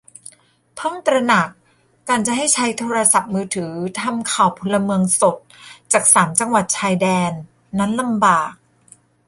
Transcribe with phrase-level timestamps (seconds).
[0.75, 1.49] เพิ่งตระหนัก:
[2.09, 5.37] การจะให้ใช้โทรศัพท์มือถือทำข่าวพลเมืองสด
[5.93, 7.31] จากสามจังหวัดชายแดน
[7.77, 8.51] นั้นลำบาก